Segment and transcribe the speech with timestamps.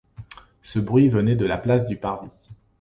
[0.63, 2.31] Ce bruit venait de la place du Parvis.